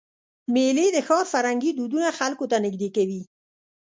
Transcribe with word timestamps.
میلې 0.53 0.87
د 0.95 0.97
ښار 1.07 1.25
فرهنګي 1.33 1.71
دودونه 1.73 2.09
خلکو 2.19 2.43
ته 2.51 2.57
نږدې 2.65 2.89
کوي. 2.95 3.21